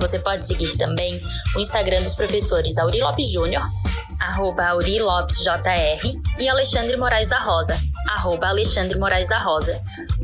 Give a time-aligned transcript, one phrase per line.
[0.00, 1.20] Você pode seguir também
[1.56, 3.62] o Instagram dos professores Auri Lopes Júnior,
[4.20, 6.02] arroba Auri Lopes JR,
[6.38, 7.74] e Alexandre Moraes da Rosa,
[8.10, 9.72] arroba Alexandre Moraes da Rosa,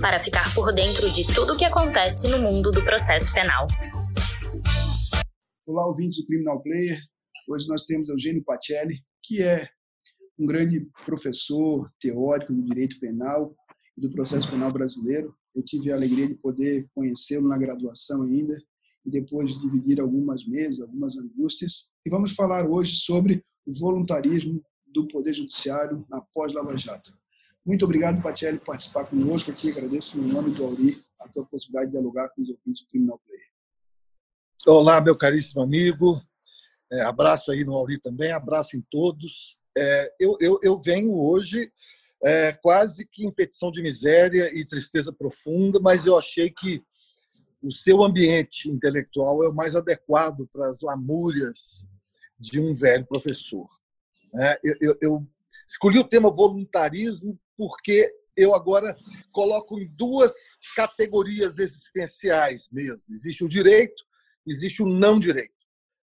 [0.01, 3.69] para ficar por dentro de tudo o que acontece no mundo do processo penal.
[5.67, 6.99] Olá, ouvintes do Criminal Player.
[7.49, 9.69] Hoje nós temos Eugênio Pacelli, que é
[10.39, 13.55] um grande professor teórico do direito penal
[13.97, 15.35] e do processo penal brasileiro.
[15.55, 18.55] Eu tive a alegria de poder conhecê-lo na graduação ainda
[19.05, 21.89] depois de dividir algumas mesas, algumas angústias.
[22.05, 27.19] E vamos falar hoje sobre o voluntarismo do Poder Judiciário na pós-Lava Jato.
[27.65, 29.71] Muito obrigado, Pacelli, por participar conosco aqui.
[29.71, 33.21] Agradeço no nome do Auri a tua possibilidade de dialogar com os ouvintes do Criminal
[33.27, 33.47] Player.
[34.67, 36.21] Olá, meu caríssimo amigo.
[36.93, 39.59] É, abraço aí no Auri também, abraço em todos.
[39.77, 41.71] É, eu, eu, eu, venho hoje
[42.25, 46.83] é, quase que em petição de miséria e tristeza profunda, mas eu achei que
[47.63, 51.87] o seu ambiente intelectual é o mais adequado para as lamúrias
[52.39, 53.67] de um velho professor.
[54.35, 55.27] É, eu, eu, eu
[55.69, 58.95] escolhi o tema voluntarismo porque eu agora
[59.33, 60.33] coloco em duas
[60.75, 63.13] categorias existenciais mesmo.
[63.13, 64.03] Existe o direito
[64.47, 65.55] existe o não direito.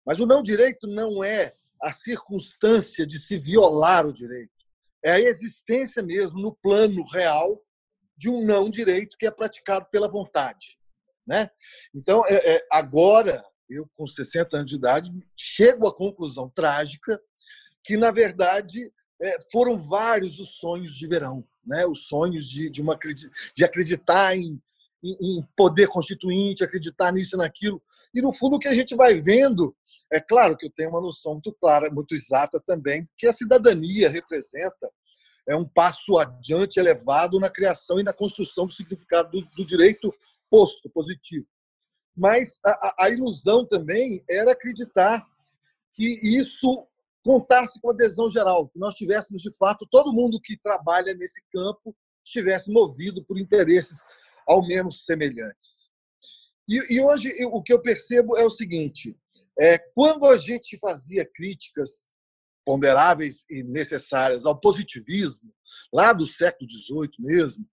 [0.06, 4.52] Mas o não direito não é a circunstância de se violar o direito.
[5.04, 7.62] É a existência mesmo, no plano real,
[8.16, 10.78] de um não direito que é praticado pela vontade.
[11.32, 11.50] Né?
[11.96, 17.18] Então, é, é, agora, eu com 60 anos de idade, chego à conclusão trágica
[17.82, 21.48] que, na verdade, é, foram vários os sonhos de verão.
[21.66, 21.86] Né?
[21.86, 23.00] Os sonhos de, de, uma,
[23.56, 24.62] de acreditar em,
[25.02, 27.82] em poder constituinte, acreditar nisso e naquilo.
[28.14, 29.74] E, no fundo, o que a gente vai vendo,
[30.12, 34.10] é claro que eu tenho uma noção muito clara, muito exata também, que a cidadania
[34.10, 34.92] representa
[35.48, 40.14] é um passo adiante elevado na criação e na construção do significado do, do direito
[40.52, 41.48] posto, positivo.
[42.16, 45.26] Mas a, a, ilusão também era acreditar
[45.94, 46.86] que isso
[47.24, 51.96] contasse com adesão geral, que nós tivéssemos, de fato, todo mundo que trabalha nesse campo
[52.24, 54.06] estivesse movido por interesses
[54.46, 55.90] ao menos semelhantes.
[56.68, 59.16] E, e hoje o que eu percebo é o seguinte:
[59.58, 62.10] é, quando a gente fazia críticas
[62.66, 65.54] ponderáveis e necessárias ao positivismo,
[65.94, 67.66] lá do século XVIII mesmo,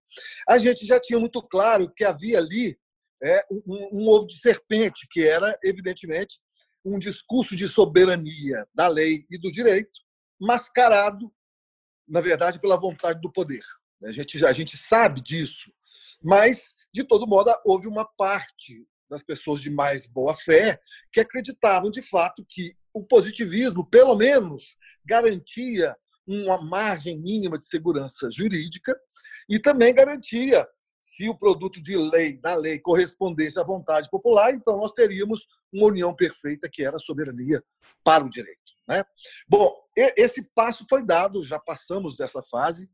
[0.47, 2.77] a gente já tinha muito claro que havia ali
[3.23, 6.39] é, um, um ovo de serpente, que era, evidentemente,
[6.83, 9.99] um discurso de soberania da lei e do direito,
[10.39, 11.31] mascarado,
[12.07, 13.63] na verdade, pela vontade do poder.
[14.05, 15.71] A gente, a gente sabe disso.
[16.23, 20.79] Mas, de todo modo, houve uma parte das pessoas de mais boa fé
[21.11, 25.95] que acreditavam, de fato, que o positivismo, pelo menos, garantia
[26.27, 28.95] uma margem mínima de segurança jurídica
[29.47, 30.67] e também garantia,
[30.99, 35.87] se o produto de lei, da lei, correspondesse à vontade popular, então nós teríamos uma
[35.87, 37.63] união perfeita que era a soberania
[38.03, 38.59] para o direito.
[38.87, 39.03] Né?
[39.47, 42.89] Bom, esse passo foi dado, já passamos dessa fase,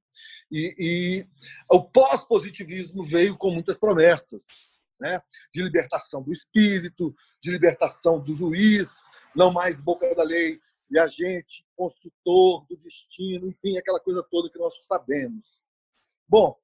[0.51, 1.27] e, e
[1.69, 4.45] o pós-positivismo veio com muitas promessas
[5.01, 5.19] né?
[5.53, 8.94] de libertação do espírito, de libertação do juiz,
[9.35, 10.59] não mais boca da lei
[10.90, 15.62] e agente, construtor do destino, enfim, aquela coisa toda que nós sabemos.
[16.28, 16.57] Bom,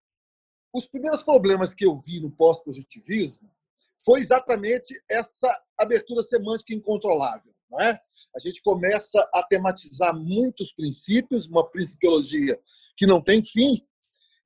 [0.74, 3.50] os primeiros problemas que eu vi no pós-positivismo
[4.04, 7.54] foi exatamente essa abertura semântica incontrolável.
[7.70, 8.00] Não é?
[8.36, 12.60] A gente começa a tematizar muitos princípios, uma principiologia
[12.96, 13.86] que não tem fim,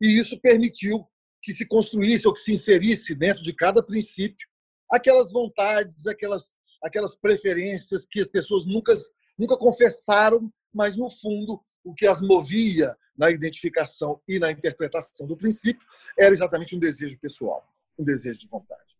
[0.02, 1.08] e isso permitiu
[1.42, 4.48] que se construísse ou que se inserisse dentro de cada princípio
[4.92, 8.94] aquelas vontades, aquelas, aquelas preferências que as pessoas nunca,
[9.38, 15.36] nunca confessaram, mas no fundo o que as movia na identificação e na interpretação do
[15.36, 15.86] princípio
[16.20, 17.68] era exatamente um desejo pessoal,
[17.98, 18.96] um desejo de vontade.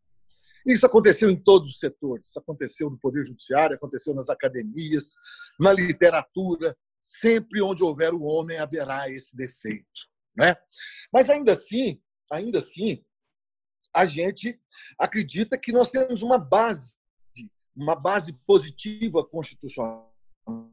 [0.66, 2.28] Isso aconteceu em todos os setores.
[2.28, 5.16] Isso aconteceu no Poder Judiciário, aconteceu nas academias,
[5.60, 6.76] na literatura.
[7.00, 10.10] Sempre onde houver o homem haverá esse defeito.
[10.36, 10.56] Né?
[11.14, 12.02] Mas ainda assim,
[12.32, 13.06] ainda assim,
[13.96, 14.60] a gente
[15.00, 16.95] acredita que nós temos uma base,
[17.76, 20.16] uma base positiva constitucional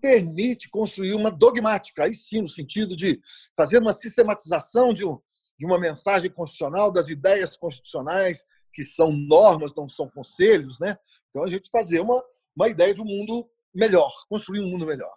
[0.00, 3.20] permite construir uma dogmática, aí sim, no sentido de
[3.56, 5.19] fazer uma sistematização de, um,
[5.58, 10.96] de uma mensagem constitucional, das ideias constitucionais, que são normas, não são conselhos, né?
[11.28, 12.22] Então, a gente fazer uma,
[12.54, 15.14] uma ideia de um mundo melhor, construir um mundo melhor.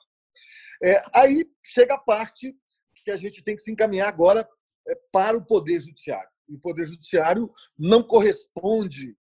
[0.83, 2.55] É, aí chega a parte
[3.03, 4.47] que a gente tem que se encaminhar agora
[4.87, 6.29] é, para o Poder Judiciário.
[6.49, 9.15] E o Poder Judiciário não corresponde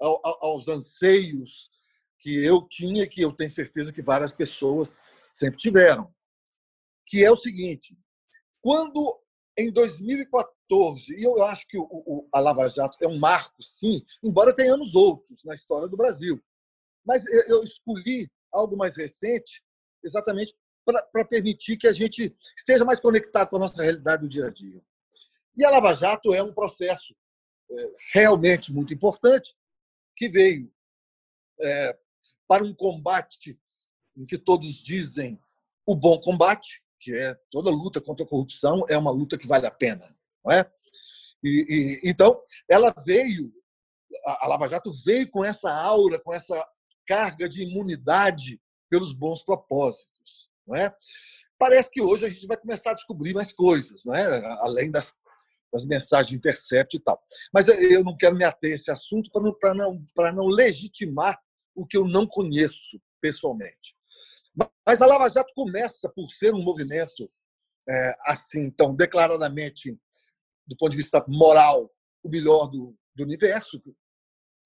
[0.00, 1.70] ao, aos anseios
[2.18, 6.12] que eu tinha que eu tenho certeza que várias pessoas sempre tiveram.
[7.06, 7.96] Que é o seguinte:
[8.60, 9.20] quando
[9.56, 14.04] em 2014, e eu acho que o, o, a Lava Jato é um marco, sim,
[14.22, 16.40] embora tenhamos outros na história do Brasil,
[17.04, 19.64] mas eu, eu escolhi algo mais recente
[20.02, 20.54] exatamente
[20.84, 24.50] para permitir que a gente esteja mais conectado com a nossa realidade do dia a
[24.50, 24.80] dia.
[25.56, 27.14] E a Lava Jato é um processo
[27.70, 29.54] é, realmente muito importante
[30.16, 30.72] que veio
[31.60, 31.98] é,
[32.48, 33.60] para um combate
[34.16, 35.38] em que todos dizem
[35.86, 39.66] o bom combate, que é toda luta contra a corrupção é uma luta que vale
[39.66, 40.68] a pena, não é?
[41.44, 43.52] E, e, então ela veio,
[44.26, 46.66] a Lava Jato veio com essa aura, com essa
[47.06, 48.60] carga de imunidade
[48.90, 50.92] pelos bons propósitos, não é?
[51.58, 54.44] Parece que hoje a gente vai começar a descobrir mais coisas, não é?
[54.60, 55.12] Além das,
[55.72, 57.20] das mensagens de intercept e tal.
[57.52, 61.38] Mas eu não quero me ater a esse assunto para não, não, não legitimar
[61.78, 63.96] o que eu não conheço pessoalmente.
[64.84, 67.30] Mas a Lava Jato começa por ser um movimento
[67.88, 69.96] é, assim, então, declaradamente,
[70.66, 71.88] do ponto de vista moral,
[72.22, 73.80] o melhor do, do universo,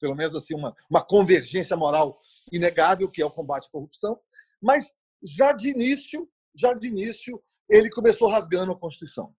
[0.00, 2.14] pelo menos assim uma, uma convergência moral
[2.50, 4.18] inegável, que é o combate à corrupção.
[4.60, 9.34] Mas já de início, já de início, ele começou rasgando a Constituição.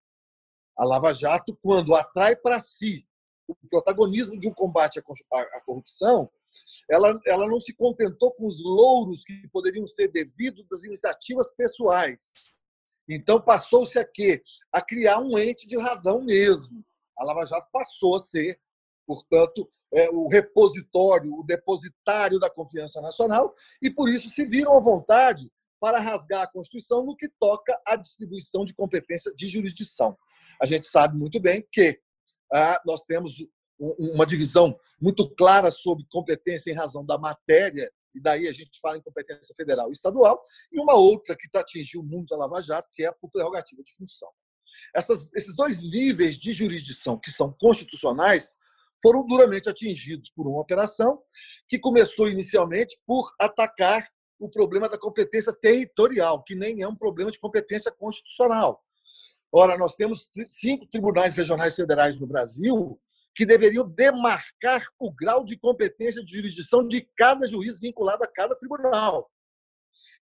[0.78, 3.04] A Lava Jato, quando atrai para si
[3.48, 6.30] o protagonismo de um combate à corrupção,
[6.90, 12.32] ela, ela não se contentou com os louros que poderiam ser devidos das iniciativas pessoais.
[13.08, 14.42] Então passou-se a quê?
[14.72, 16.84] A criar um ente de razão mesmo.
[17.18, 18.58] A Lava Jato passou a ser,
[19.06, 24.80] portanto, é, o repositório, o depositário da confiança nacional, e por isso se viram à
[24.80, 25.50] vontade
[25.80, 30.16] para rasgar a Constituição no que toca à distribuição de competência de jurisdição.
[30.60, 32.00] A gente sabe muito bem que
[32.52, 33.34] ah, nós temos
[33.78, 38.96] uma divisão muito clara sobre competência em razão da matéria, e daí a gente fala
[38.96, 40.40] em competência federal e estadual,
[40.70, 43.92] e uma outra que atingiu o mundo da Lava Jato, que é a prerrogativa de
[43.94, 44.28] função.
[44.94, 48.56] Essas, esses dois níveis de jurisdição, que são constitucionais,
[49.02, 51.20] foram duramente atingidos por uma operação
[51.68, 57.30] que começou inicialmente por atacar o problema da competência territorial, que nem é um problema
[57.30, 58.82] de competência constitucional.
[59.52, 63.00] Ora, nós temos cinco tribunais regionais federais no Brasil
[63.34, 68.54] que deveriam demarcar o grau de competência de jurisdição de cada juiz vinculado a cada
[68.54, 69.30] tribunal.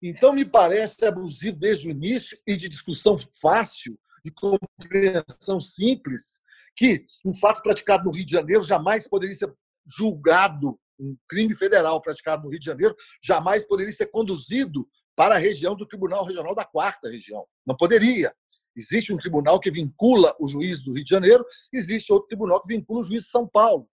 [0.02, 6.40] Então, me parece abusivo desde o início e de discussão fácil, de compreensão simples,
[6.74, 9.52] que um fato praticado no Rio de Janeiro jamais poderia ser
[9.86, 15.38] julgado, um crime federal praticado no Rio de Janeiro jamais poderia ser conduzido para a
[15.38, 17.46] região do Tribunal Regional da Quarta Região.
[17.66, 18.34] Não poderia.
[18.76, 22.74] Existe um tribunal que vincula o juiz do Rio de Janeiro, existe outro tribunal que
[22.74, 23.88] vincula o juiz de São Paulo.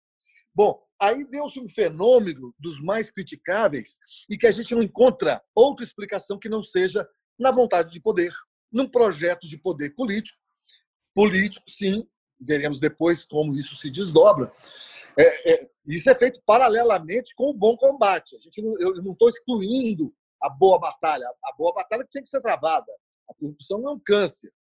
[0.54, 4.00] Bom, aí deu-se um fenômeno dos mais criticáveis
[4.30, 7.08] e que a gente não encontra outra explicação que não seja
[7.38, 8.34] na vontade de poder,
[8.72, 10.38] num projeto de poder político.
[11.14, 12.08] Político, sim,
[12.40, 14.52] veremos depois como isso se desdobra.
[15.18, 18.36] É, é, isso é feito paralelamente com o bom combate.
[18.36, 21.26] A gente não, eu não estou excluindo a boa batalha.
[21.44, 22.92] A boa batalha tem que ser travada.
[23.30, 24.52] A corrupção é um câncer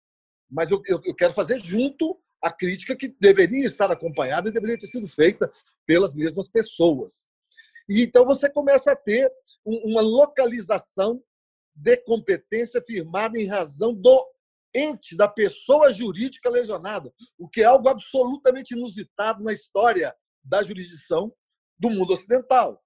[0.50, 4.78] mas eu, eu, eu, quero fazer junto a crítica que deveria estar acompanhada e deveria
[4.78, 5.50] ter sido feita
[5.86, 7.26] pelas mesmas pessoas.
[7.88, 9.30] E então você começa a ter
[9.64, 11.22] uma localização
[11.74, 14.34] de competência firmada em razão do
[14.74, 21.32] ente, da pessoa jurídica lesionada, o que é algo absolutamente inusitado na história da jurisdição
[21.78, 22.82] do mundo ocidental.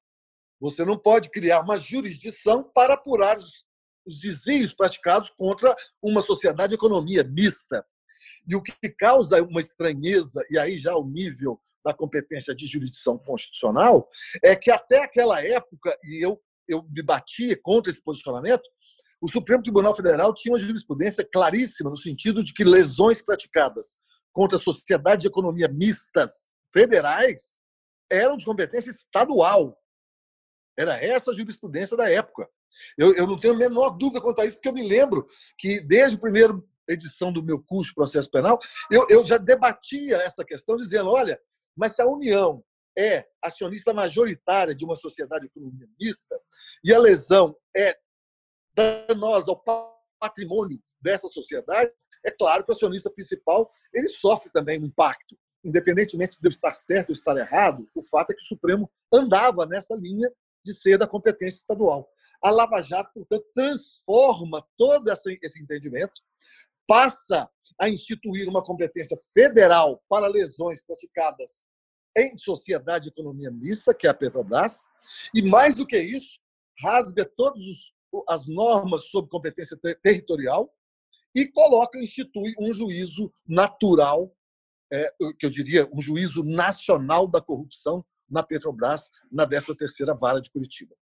[0.60, 3.64] Você não pode criar uma jurisdição para apurar os
[4.08, 7.84] os desvios praticados contra uma sociedade de economia mista.
[8.46, 13.18] E o que causa uma estranheza, e aí já o nível da competência de jurisdição
[13.18, 14.08] constitucional,
[14.42, 18.62] é que até aquela época, e eu, eu me batia contra esse posicionamento,
[19.20, 23.98] o Supremo Tribunal Federal tinha uma jurisprudência claríssima, no sentido de que lesões praticadas
[24.32, 27.58] contra a sociedade de economia mistas federais
[28.10, 29.76] eram de competência estadual.
[30.78, 32.48] Era essa a jurisprudência da época.
[32.96, 35.80] Eu, eu não tenho a menor dúvida quanto a isso, porque eu me lembro que
[35.80, 36.52] desde a primeira
[36.88, 38.58] edição do meu curso processo penal,
[38.90, 41.38] eu, eu já debatia essa questão, dizendo: olha,
[41.76, 42.64] mas se a União
[42.96, 46.40] é acionista majoritária de uma sociedade economista
[46.84, 47.96] e a lesão é
[48.74, 49.62] danosa ao
[50.18, 51.92] patrimônio dessa sociedade,
[52.24, 55.36] é claro que o acionista principal ele sofre também um impacto.
[55.64, 59.94] Independentemente de estar certo ou estar errado, o fato é que o Supremo andava nessa
[59.94, 60.30] linha
[60.64, 62.08] de ser da competência estadual.
[62.42, 66.20] A Lava Jato, portanto, transforma todo esse entendimento,
[66.86, 71.62] passa a instituir uma competência federal para lesões praticadas
[72.16, 74.84] em sociedade e economia mista, que é a Petrobras,
[75.34, 76.40] e mais do que isso,
[76.80, 77.62] rasga todas
[78.28, 80.72] as normas sobre competência territorial
[81.34, 84.34] e coloca, institui um juízo natural,
[84.90, 90.50] é, que eu diria um juízo nacional da corrupção na Petrobras, na 13ª Vara de
[90.50, 90.96] Curitiba.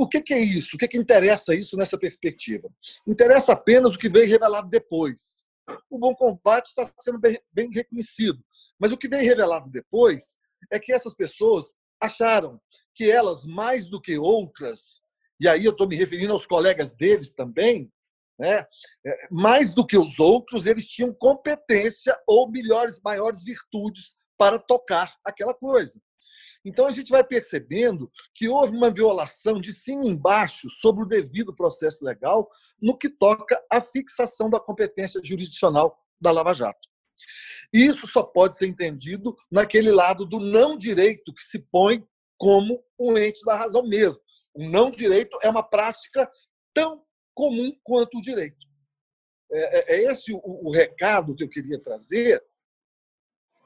[0.00, 0.76] O que, que é isso?
[0.76, 2.70] O que, que interessa isso nessa perspectiva?
[3.06, 5.44] Interessa apenas o que veio revelado depois.
[5.90, 8.42] O bom combate está sendo bem, bem reconhecido.
[8.78, 10.38] Mas o que veio revelado depois
[10.72, 12.58] é que essas pessoas acharam
[12.94, 15.02] que elas, mais do que outras,
[15.38, 17.92] e aí eu estou me referindo aos colegas deles também,
[18.38, 18.64] né?
[19.06, 25.14] É, mais do que os outros, eles tinham competência ou melhores, maiores virtudes para tocar
[25.22, 26.00] aquela coisa.
[26.64, 31.54] Então a gente vai percebendo que houve uma violação de cima embaixo sobre o devido
[31.54, 32.50] processo legal
[32.80, 36.88] no que toca à fixação da competência jurisdicional da Lava Jato.
[37.72, 43.16] Isso só pode ser entendido naquele lado do não direito que se põe como um
[43.16, 44.20] ente da razão mesmo.
[44.54, 46.30] O não direito é uma prática
[46.74, 48.66] tão comum quanto o direito.
[49.52, 52.42] É, é, é esse o recado que eu queria trazer,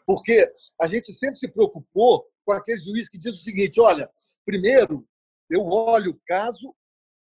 [0.06, 4.10] porque a gente sempre se preocupou com aquele juiz que diz o seguinte: olha,
[4.44, 5.06] primeiro,
[5.50, 6.74] eu olho o caso,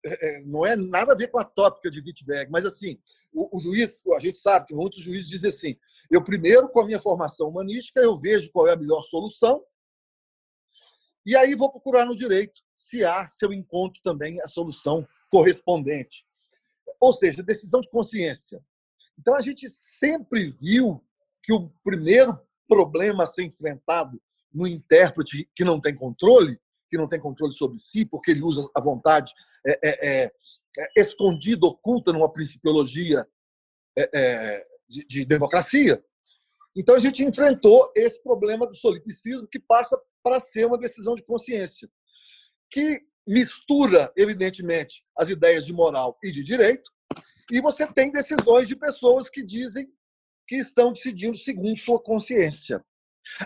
[0.06, 3.00] é, é, não é nada a ver com a tópica de Wittberg, mas assim,
[3.32, 5.78] o, o, juiz, a gente sabe que muitos juízes dizem assim:
[6.10, 9.64] eu primeiro, com a minha formação humanística, eu vejo qual é a melhor solução,
[11.26, 16.26] e aí vou procurar no direito se há, se eu encontro também a solução correspondente.
[17.00, 18.64] Ou seja, decisão de consciência.
[19.18, 21.04] Então a gente sempre viu
[21.44, 24.22] que o primeiro problema a ser enfrentado
[24.54, 28.68] no intérprete que não tem controle, que não tem controle sobre si, porque ele usa
[28.76, 29.34] a vontade
[29.66, 30.32] é, é, é,
[30.80, 33.26] é escondida, oculta numa principiologia
[33.98, 36.04] é, é, de, de, democracia.
[36.76, 41.24] Então a gente enfrentou esse problema do solipsismo que passa para ser uma decisão de
[41.24, 41.90] consciência,
[42.72, 46.90] que mistura, evidentemente, as ideias de moral e de direito,
[47.52, 49.92] e você tem decisões de pessoas que dizem
[50.48, 52.84] que estão decidindo segundo sua consciência.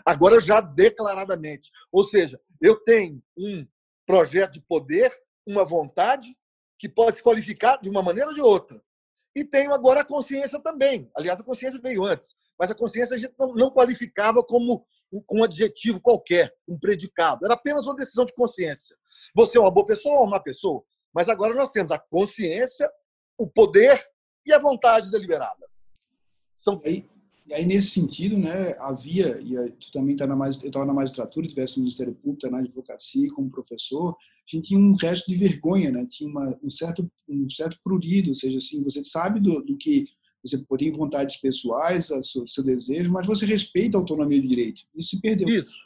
[0.06, 1.72] Agora, já declaradamente.
[1.92, 3.68] Ou seja, eu tenho um
[4.06, 5.12] projeto de poder,
[5.46, 6.36] uma vontade,
[6.78, 8.82] que pode se qualificar de uma maneira ou de outra.
[9.36, 11.10] E tenho agora a consciência também.
[11.16, 14.86] Aliás, a consciência veio antes, mas a consciência a gente não qualificava como
[15.26, 17.46] com um adjetivo qualquer, um predicado.
[17.46, 18.96] Era apenas uma decisão de consciência.
[19.36, 20.84] Você é uma boa pessoa ou uma má pessoa?
[21.14, 22.90] Mas agora nós temos a consciência,
[23.38, 24.04] o poder
[24.46, 25.70] e a vontade deliberada.
[26.56, 26.82] São
[27.54, 31.78] aí, nesse sentido, né, havia, e tu também tá na eu estava na magistratura, tivesse
[31.78, 35.92] no Ministério Público, tá na advocacia, como professor, a gente tinha um resto de vergonha,
[35.92, 39.78] né, tinha uma, um, certo, um certo prurido, ou seja, assim, você sabe do, do
[39.78, 40.08] que
[40.44, 44.84] você tem vontades pessoais, o seu, seu, desejo, mas você respeita a autonomia do direito.
[44.94, 45.48] Isso se perdeu.
[45.48, 45.78] Isso.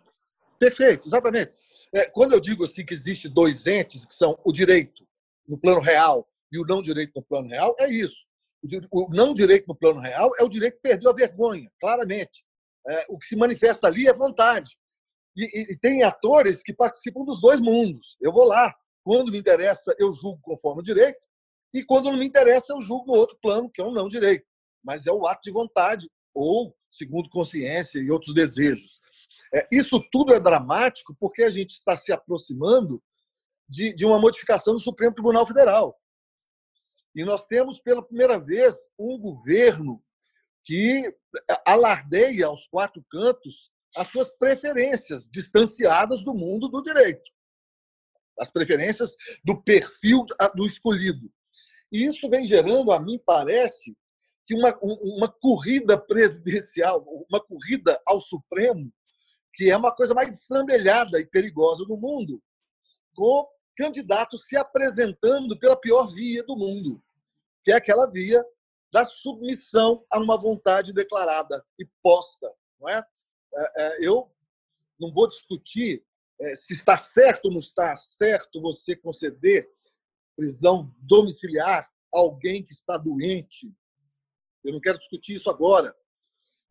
[0.58, 1.52] Perfeito, exatamente.
[1.94, 5.06] É, quando eu digo assim que existe dois entes, que são o direito
[5.48, 8.28] no plano real e o não direito no plano real, é isso.
[8.92, 12.44] O não direito no plano real é o direito que perdeu a vergonha, claramente.
[12.88, 14.78] É, o que se manifesta ali é vontade.
[15.36, 18.18] E, e, e, tem atores que participam dos dois mundos.
[18.20, 18.74] Eu vou lá.
[19.04, 21.26] Quando me interessa, eu julgo conforme o direito.
[21.74, 24.46] E quando não me interessa, eu julgo no outro plano, que é o não direito.
[24.84, 29.00] Mas é o ato de vontade, ou segundo consciência e outros desejos.
[29.54, 33.02] É, isso tudo é dramático porque a gente está se aproximando
[33.70, 35.98] de, de uma modificação do Supremo Tribunal Federal.
[37.18, 40.00] E nós temos, pela primeira vez, um governo
[40.64, 41.12] que
[41.66, 47.24] alardeia aos quatro cantos as suas preferências distanciadas do mundo do direito.
[48.40, 51.28] As preferências do perfil do escolhido.
[51.92, 53.98] E isso vem gerando, a mim parece,
[54.46, 58.94] que uma, uma corrida presidencial, uma corrida ao Supremo,
[59.56, 62.40] que é uma coisa mais destrambelhada e perigosa do mundo,
[63.16, 63.44] com
[63.76, 67.02] candidatos se apresentando pela pior via do mundo
[67.68, 68.42] que é aquela via
[68.94, 72.50] da submissão a uma vontade declarada e posta.
[72.80, 73.06] Não é?
[73.54, 74.34] é, é eu
[74.98, 76.02] não vou discutir
[76.40, 79.70] é, se está certo ou não está certo você conceder
[80.38, 83.70] prisão domiciliar a alguém que está doente.
[84.64, 85.94] Eu não quero discutir isso agora.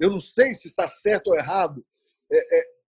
[0.00, 1.86] Eu não sei se está certo ou errado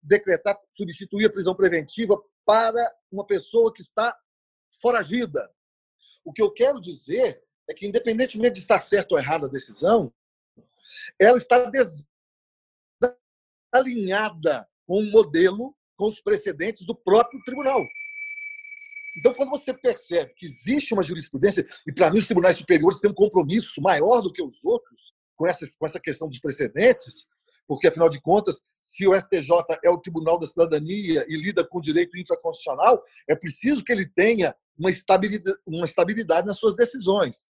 [0.04, 4.16] decretar, substituir a prisão preventiva para uma pessoa que está
[4.80, 5.52] foragida.
[6.24, 10.12] O que eu quero dizer é que, independentemente de estar certo ou errada a decisão,
[11.20, 11.70] ela está
[13.74, 17.82] desalinhada com o modelo, com os precedentes do próprio tribunal.
[19.20, 23.10] Então, quando você percebe que existe uma jurisprudência, e para mim os tribunais superiores têm
[23.10, 27.28] um compromisso maior do que os outros com essa, com essa questão dos precedentes,
[27.68, 29.50] porque, afinal de contas, se o STJ
[29.84, 34.56] é o Tribunal da Cidadania e lida com direito infraconstitucional, é preciso que ele tenha
[34.78, 37.46] uma estabilidade, uma estabilidade nas suas decisões.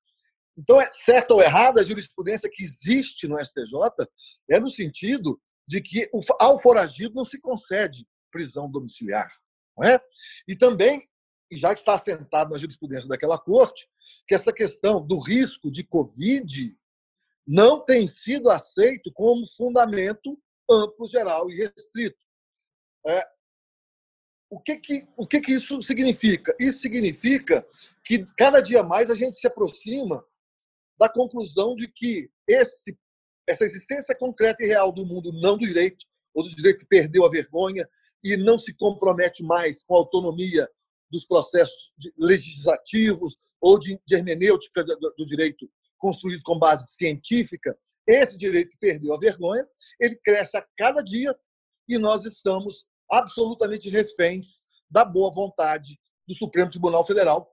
[0.57, 4.07] Então, é certo ou errado, a jurisprudência que existe no STJ
[4.50, 6.09] é no sentido de que
[6.39, 9.29] ao foragido não se concede prisão domiciliar.
[9.77, 10.00] Não é?
[10.47, 11.07] E também,
[11.51, 13.88] já que está assentado na jurisprudência daquela corte,
[14.27, 16.75] que essa questão do risco de Covid
[17.45, 22.17] não tem sido aceito como fundamento amplo, geral e restrito.
[23.05, 23.27] É,
[24.50, 26.55] o que, que, o que, que isso significa?
[26.59, 27.67] Isso significa
[28.03, 30.25] que cada dia mais a gente se aproxima
[30.97, 32.97] da conclusão de que esse,
[33.47, 37.25] essa existência concreta e real do mundo não do direito, ou do direito que perdeu
[37.25, 37.87] a vergonha
[38.23, 40.69] e não se compromete mais com a autonomia
[41.11, 48.69] dos processos legislativos ou de, hermenêutica do, do direito construído com base científica, esse direito
[48.69, 49.67] que perdeu a vergonha,
[49.99, 51.35] ele cresce a cada dia
[51.87, 57.51] e nós estamos absolutamente reféns da boa vontade do Supremo Tribunal Federal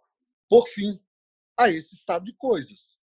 [0.48, 1.00] por fim
[1.58, 2.98] a esse estado de coisas.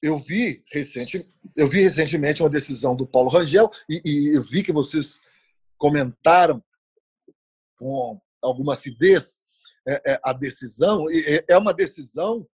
[0.00, 4.62] Eu vi, recente, eu vi recentemente uma decisão do Paulo Rangel e, e eu vi
[4.62, 5.20] que vocês
[5.76, 6.62] comentaram
[7.78, 9.40] com alguma acidez
[9.86, 11.10] é, é, a decisão.
[11.10, 12.46] E, é uma decisão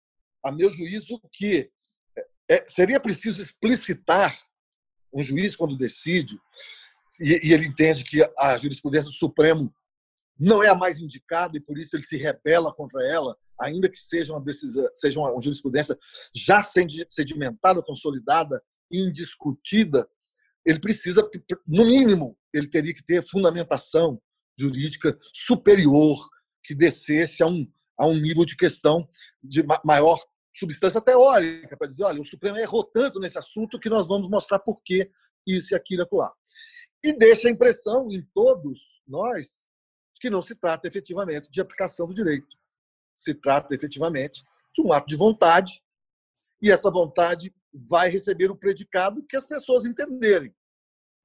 [0.43, 1.71] a meu juízo, que
[2.49, 4.37] é, seria preciso explicitar
[5.13, 6.37] um juiz quando decide,
[7.21, 9.73] e, e, ele entende que a jurisprudência do Supremo
[10.39, 13.97] não é a mais indicada e por isso ele se rebela contra ela, ainda que
[13.97, 15.97] seja uma decisão, seja uma, jurisprudência
[16.35, 18.61] já sedimentada, consolidada,
[18.91, 20.07] indiscutida,
[20.65, 21.27] ele precisa,
[21.67, 24.21] no mínimo, ele teria que ter fundamentação
[24.57, 26.17] jurídica superior
[26.63, 27.67] que descesse a um,
[27.99, 29.07] a um nível de questão
[29.43, 30.19] de maior
[30.55, 34.59] substância teórica para dizer, olha, o Supremo errou tanto nesse assunto que nós vamos mostrar
[34.59, 35.09] por que
[35.45, 36.31] isso e aquilo e acolá.
[37.03, 39.67] E deixa a impressão em todos nós
[40.23, 42.57] que não se trata efetivamente de aplicação do direito.
[43.13, 44.41] Se trata efetivamente
[44.73, 45.83] de um ato de vontade
[46.61, 50.55] e essa vontade vai receber o predicado que as pessoas entenderem.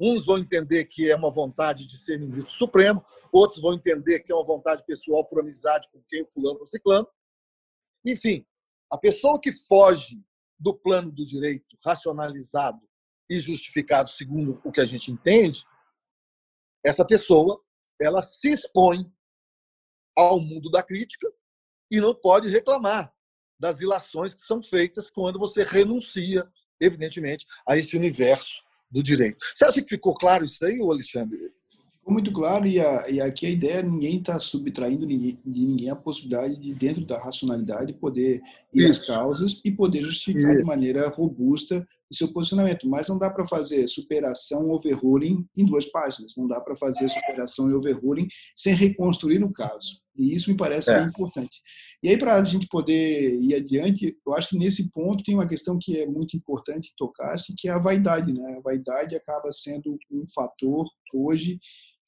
[0.00, 4.32] Uns vão entender que é uma vontade de ser ministro supremo, outros vão entender que
[4.32, 7.06] é uma vontade pessoal por amizade com quem o fulano ou ciclano.
[8.04, 8.44] Enfim,
[8.90, 10.20] a pessoa que foge
[10.58, 12.80] do plano do direito racionalizado
[13.30, 15.64] e justificado segundo o que a gente entende,
[16.84, 17.62] essa pessoa
[18.00, 19.10] ela se expõe
[20.16, 21.28] ao mundo da crítica
[21.90, 23.12] e não pode reclamar
[23.58, 26.46] das ilações que são feitas quando você renuncia,
[26.80, 29.44] evidentemente, a esse universo do direito.
[29.54, 31.38] Você acha que ficou claro isso aí, Alexandre?
[31.98, 35.90] Ficou muito claro e, a, e aqui a ideia ninguém está subtraindo ninguém, de ninguém
[35.90, 38.40] a possibilidade de dentro da racionalidade poder
[38.72, 40.58] ir às causas e poder justificar Isso.
[40.58, 42.88] de maneira robusta o seu posicionamento.
[42.88, 46.34] Mas não dá para fazer superação overruling em duas páginas.
[46.36, 50.00] Não dá para fazer superação e overruling sem reconstruir o caso.
[50.16, 51.00] E isso me parece é.
[51.02, 51.60] importante.
[52.02, 55.48] E aí, para a gente poder ir adiante, eu acho que nesse ponto tem uma
[55.48, 58.32] questão que é muito importante tocar, que é a vaidade.
[58.32, 58.56] Né?
[58.56, 61.58] A vaidade acaba sendo um fator hoje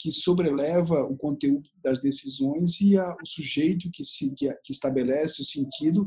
[0.00, 5.42] que sobreleva o conteúdo das decisões e a, o sujeito que, se, que, que estabelece
[5.42, 6.06] o sentido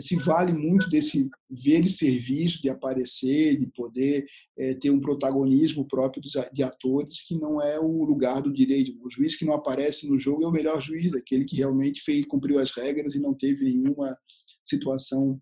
[0.00, 4.24] se vale muito desse ver e serviço, de aparecer, de poder
[4.58, 8.96] é, ter um protagonismo próprio dos, de atores que não é o lugar do direito.
[9.04, 12.24] O juiz que não aparece no jogo é o melhor juiz, aquele que realmente fez,
[12.26, 14.16] cumpriu as regras e não teve nenhuma
[14.64, 15.40] situação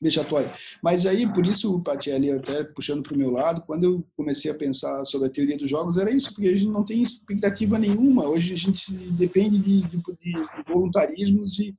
[0.00, 0.50] vexatória.
[0.82, 4.54] Mas aí, por isso, Patielli, até puxando para o meu lado, quando eu comecei a
[4.54, 8.28] pensar sobre a teoria dos jogos, era isso, porque a gente não tem expectativa nenhuma.
[8.28, 11.74] Hoje a gente depende de, de, de voluntarismos e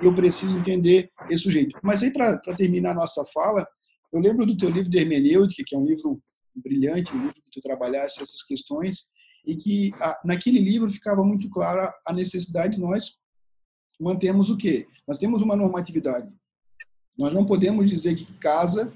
[0.00, 1.78] eu preciso entender esse sujeito.
[1.82, 3.66] Mas aí, para terminar a nossa fala,
[4.12, 6.22] eu lembro do teu livro de hermenêutica, que é um livro
[6.54, 9.10] brilhante, um livro que tu trabalhaste essas questões,
[9.44, 9.90] e que
[10.24, 13.16] naquele livro ficava muito clara a necessidade de nós
[14.00, 14.86] mantermos o quê?
[15.06, 16.28] Nós temos uma normatividade
[17.18, 18.92] nós não podemos dizer que casa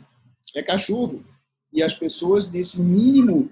[0.54, 1.24] é cachorro.
[1.72, 3.50] E as pessoas, nesse mínimo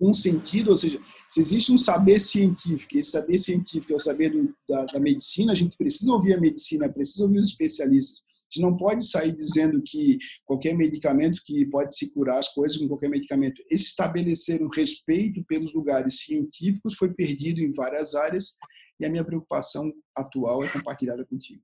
[0.00, 4.30] um sentido, ou seja, se existe um saber científico, esse saber científico é o saber
[4.30, 8.22] do, da, da, medicina, a gente precisa ouvir a medicina, precisa ouvir os especialistas.
[8.22, 12.78] A gente não pode sair dizendo que qualquer medicamento que pode se curar as coisas
[12.78, 13.62] com qualquer medicamento.
[13.70, 18.54] Esse estabelecer um respeito pelos lugares científicos foi perdido em várias áreas
[18.98, 21.62] e a minha preocupação atual é compartilhada contigo.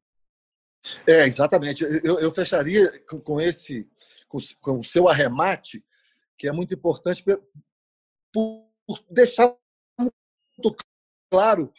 [1.07, 1.83] É, exatamente.
[2.05, 2.91] Eu, eu fecharia
[3.25, 3.89] com, esse,
[4.29, 5.85] com, com, o seu arremate,
[6.39, 9.55] que é muito importante por, por deixar
[9.99, 10.77] muito
[11.31, 11.73] claro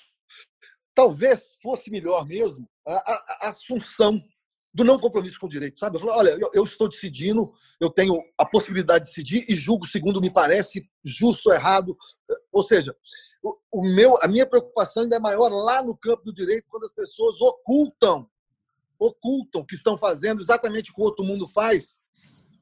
[0.97, 4.19] talvez fosse melhor mesmo a, a, a assunção
[4.73, 5.95] do não compromisso com o direito, sabe?
[5.95, 9.85] Eu falo, olha, eu, eu, estou decidindo, eu tenho a possibilidade de decidir e julgo
[9.85, 11.95] segundo me parece justo ou errado.
[12.51, 12.95] Ou seja,
[13.43, 16.85] o, o, meu, a minha preocupação ainda é maior lá no campo do direito, quando
[16.85, 18.27] as pessoas ocultam,
[18.99, 22.01] ocultam que estão fazendo exatamente o que o outro mundo faz,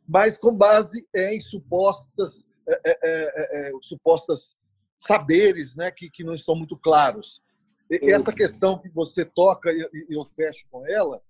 [0.08, 4.56] mas com base em supostas, é, é, é, é supostas
[4.98, 7.42] saberes né, que, que não estão muito claros.
[7.90, 11.22] Essa questão que você toca e eu fecho com ela,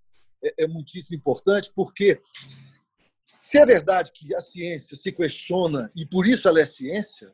[0.43, 2.21] é, é muitíssimo importante, porque
[3.23, 7.33] se é verdade que a ciência se questiona, e por isso ela é ciência,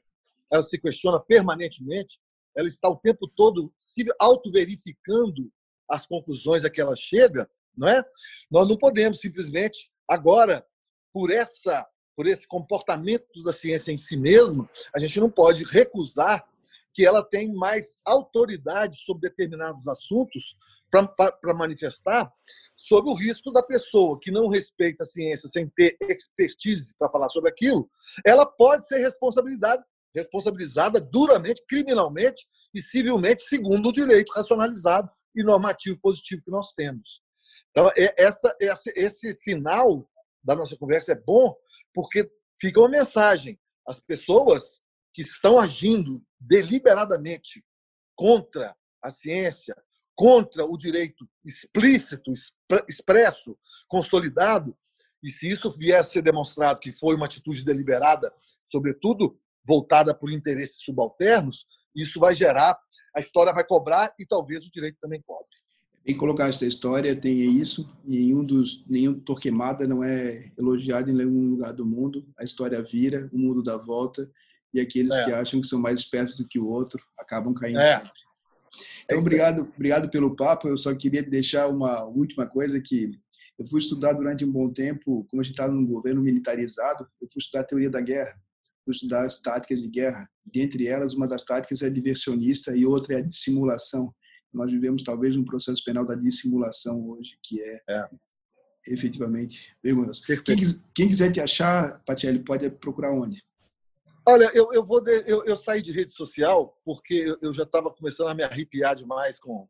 [0.52, 2.20] ela se questiona permanentemente,
[2.56, 5.52] ela está o tempo todo se auto-verificando
[5.90, 8.04] as conclusões a que ela chega, não é?
[8.50, 10.66] Nós não podemos simplesmente, agora,
[11.14, 16.46] por essa por esse comportamento da ciência em si mesma, a gente não pode recusar
[16.94, 20.56] que ela tem mais autoridade sobre determinados assuntos
[20.92, 22.32] para manifestar
[22.76, 27.30] sobre o risco da pessoa que não respeita a ciência sem ter expertise para falar
[27.30, 27.90] sobre aquilo,
[28.26, 35.98] ela pode ser responsabilidade, responsabilizada duramente, criminalmente e civilmente, segundo o direito racionalizado e normativo
[36.02, 37.22] positivo que nós temos.
[37.72, 40.08] Então, é, essa, esse, esse final
[40.44, 41.56] da nossa conversa é bom
[41.94, 42.30] porque
[42.60, 43.60] fica uma mensagem.
[43.88, 44.82] As pessoas
[45.14, 47.64] que estão agindo deliberadamente
[48.16, 49.76] contra a ciência,
[50.16, 52.32] contra o direito explícito,
[52.88, 53.58] expresso,
[53.88, 54.78] consolidado,
[55.24, 58.34] e se isso vier a ser demonstrado que foi uma atitude deliberada,
[58.66, 62.80] sobretudo voltada por interesses subalternos, isso vai gerar,
[63.16, 65.61] a história vai cobrar e talvez o direito também cobre.
[66.04, 71.52] Bem colocar essa história, tem isso, nenhum dos nenhum Torquemada não é elogiado em nenhum
[71.52, 72.26] lugar do mundo.
[72.40, 74.30] A história vira, o mundo dá volta
[74.74, 75.26] e aqueles é.
[75.26, 77.98] que acham que são mais espertos do que o outro acabam caindo é.
[77.98, 78.12] sempre.
[79.04, 80.68] Então, é obrigado, obrigado pelo papo.
[80.68, 83.12] Eu só queria deixar uma última coisa que
[83.60, 87.28] eu fui estudar durante um bom tempo, como a gente está num governo militarizado, eu
[87.30, 88.34] fui estudar a teoria da guerra,
[88.84, 90.28] fui estudar as táticas de guerra.
[90.52, 94.12] Dentre elas, uma das táticas é a diversionista e outra é a dissimulação.
[94.54, 98.10] Nós vivemos talvez um processo penal da dissimulação hoje, que é, é.
[98.88, 100.22] efetivamente vergonhoso.
[100.24, 100.58] Quem,
[100.94, 103.44] quem, quiser te achar, Patielli, pode procurar onde?
[104.28, 107.90] Olha, eu, eu vou de, eu, eu, saí de rede social porque eu já estava
[107.92, 109.68] começando a me arrepiar demais com,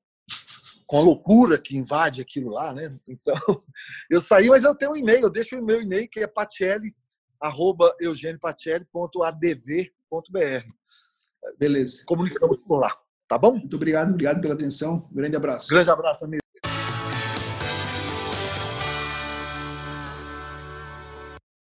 [0.86, 2.98] com a loucura que invade aquilo lá, né?
[3.08, 3.34] Então,
[4.10, 6.94] eu saí, mas eu tenho um e-mail, eu deixo o meu e-mail que é patielli,
[7.40, 7.96] arroba
[11.58, 12.04] Beleza.
[12.06, 12.96] Comunicamos por lá,
[13.32, 13.54] tá bom?
[13.54, 15.08] Muito obrigado, obrigado pela atenção.
[15.10, 15.70] Um grande abraço.
[15.70, 16.42] Grande abraço, amigo.